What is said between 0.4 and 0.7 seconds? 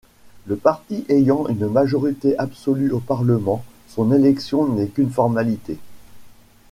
Le